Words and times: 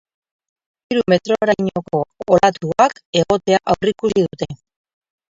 Hiru 0.93 1.01
metrorainoko 1.11 1.99
olatuak 2.37 2.97
egotea 3.21 3.59
aurreikusi 3.75 4.23
dute. 4.29 4.49